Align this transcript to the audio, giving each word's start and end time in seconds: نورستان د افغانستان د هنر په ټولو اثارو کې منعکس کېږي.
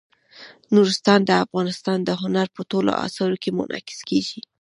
نورستان 0.75 1.19
د 1.25 1.31
افغانستان 1.45 1.97
د 2.03 2.09
هنر 2.21 2.47
په 2.55 2.61
ټولو 2.71 2.91
اثارو 3.05 3.35
کې 3.43 3.49
منعکس 3.57 3.99
کېږي. 4.09 4.39